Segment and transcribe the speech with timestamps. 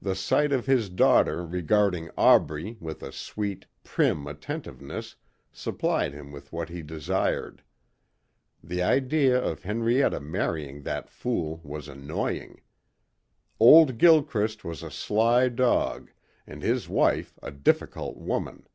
[0.00, 5.16] The sight of his daughter regarding Aubrey with a sweet, prim attentiveness
[5.50, 7.64] supplied him with what he desired.
[8.62, 12.60] The idea of Henrietta marrying that fool was annoying.
[13.58, 16.12] Old Gilchrist was a sly dog
[16.46, 18.68] and his wife a difficult woman.